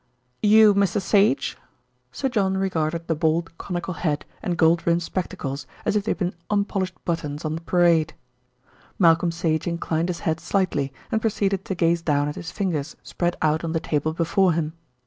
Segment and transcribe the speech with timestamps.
[0.41, 0.99] "You Mr.
[0.99, 1.59] Sage?"
[2.11, 6.17] Sir John regarded the bald conical head and gold rimmed spectacles as if they had
[6.17, 8.15] been unpolished buttons on parade.
[8.97, 13.37] Malcolm Sage inclined his head slightly, and proceeded to gaze down at his fingers spread
[13.43, 14.73] out on the table before him.